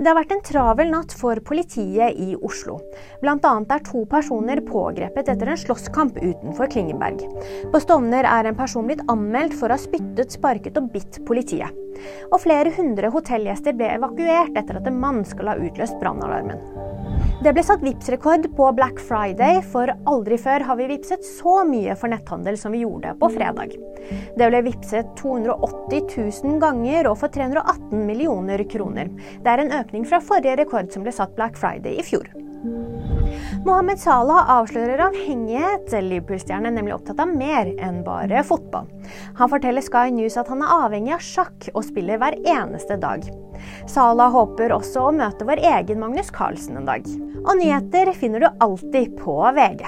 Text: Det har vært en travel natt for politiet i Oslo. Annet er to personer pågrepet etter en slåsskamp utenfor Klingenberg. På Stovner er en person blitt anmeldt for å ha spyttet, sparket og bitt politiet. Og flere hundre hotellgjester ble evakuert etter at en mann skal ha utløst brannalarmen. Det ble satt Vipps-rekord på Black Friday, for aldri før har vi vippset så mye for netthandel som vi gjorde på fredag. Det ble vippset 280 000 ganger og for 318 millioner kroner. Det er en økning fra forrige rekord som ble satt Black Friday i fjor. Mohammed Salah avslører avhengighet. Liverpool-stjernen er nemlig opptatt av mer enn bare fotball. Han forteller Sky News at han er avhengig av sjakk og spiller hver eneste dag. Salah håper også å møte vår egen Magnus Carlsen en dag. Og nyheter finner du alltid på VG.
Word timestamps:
Det 0.00 0.08
har 0.08 0.16
vært 0.16 0.30
en 0.32 0.40
travel 0.40 0.88
natt 0.94 1.12
for 1.12 1.36
politiet 1.44 2.16
i 2.16 2.30
Oslo. 2.40 2.78
Annet 3.20 3.74
er 3.74 3.82
to 3.84 4.06
personer 4.08 4.62
pågrepet 4.64 5.28
etter 5.28 5.50
en 5.52 5.60
slåsskamp 5.60 6.16
utenfor 6.16 6.70
Klingenberg. 6.72 7.20
På 7.68 7.82
Stovner 7.84 8.24
er 8.24 8.48
en 8.48 8.56
person 8.56 8.88
blitt 8.88 9.04
anmeldt 9.12 9.58
for 9.60 9.68
å 9.68 9.76
ha 9.76 9.82
spyttet, 9.82 10.32
sparket 10.32 10.80
og 10.80 10.88
bitt 10.94 11.20
politiet. 11.28 11.76
Og 12.32 12.40
flere 12.46 12.72
hundre 12.78 13.12
hotellgjester 13.12 13.76
ble 13.76 13.92
evakuert 13.98 14.56
etter 14.56 14.80
at 14.80 14.88
en 14.88 15.02
mann 15.04 15.20
skal 15.28 15.52
ha 15.52 15.58
utløst 15.60 16.00
brannalarmen. 16.00 16.64
Det 17.40 17.54
ble 17.56 17.62
satt 17.64 17.80
Vipps-rekord 17.80 18.50
på 18.56 18.66
Black 18.76 18.98
Friday, 19.00 19.62
for 19.72 19.88
aldri 20.12 20.36
før 20.36 20.60
har 20.68 20.76
vi 20.76 20.90
vippset 20.90 21.24
så 21.24 21.62
mye 21.64 21.94
for 21.96 22.12
netthandel 22.12 22.58
som 22.60 22.74
vi 22.76 22.82
gjorde 22.82 23.14
på 23.16 23.30
fredag. 23.32 23.72
Det 24.36 24.48
ble 24.50 24.60
vippset 24.66 25.14
280 25.16 26.04
000 26.44 26.60
ganger 26.60 27.08
og 27.08 27.16
for 27.22 27.32
318 27.32 28.04
millioner 28.04 28.60
kroner. 28.68 29.08
Det 29.40 29.54
er 29.54 29.64
en 29.64 29.72
økning 29.78 30.04
fra 30.10 30.20
forrige 30.20 30.58
rekord 30.60 30.92
som 30.92 31.06
ble 31.06 31.16
satt 31.16 31.32
Black 31.38 31.56
Friday 31.56 31.96
i 31.96 32.04
fjor. 32.04 32.28
Mohammed 33.60 33.98
Salah 34.00 34.48
avslører 34.48 35.02
avhengighet. 35.04 35.92
Liverpool-stjernen 35.92 36.70
er 36.70 36.76
nemlig 36.78 36.94
opptatt 36.96 37.20
av 37.20 37.28
mer 37.28 37.68
enn 37.76 38.00
bare 38.06 38.40
fotball. 38.46 38.88
Han 39.36 39.50
forteller 39.52 39.84
Sky 39.84 40.08
News 40.16 40.38
at 40.40 40.48
han 40.48 40.64
er 40.64 40.72
avhengig 40.86 41.12
av 41.16 41.24
sjakk 41.24 41.68
og 41.74 41.84
spiller 41.84 42.20
hver 42.22 42.38
eneste 42.40 42.96
dag. 43.02 43.26
Salah 43.90 44.32
håper 44.32 44.72
også 44.72 45.10
å 45.10 45.14
møte 45.16 45.44
vår 45.48 45.60
egen 45.74 46.00
Magnus 46.00 46.32
Carlsen 46.32 46.80
en 46.80 46.88
dag. 46.88 47.04
Og 47.44 47.52
nyheter 47.60 48.14
finner 48.16 48.46
du 48.46 48.48
alltid 48.64 49.18
på 49.20 49.36
VG. 49.56 49.84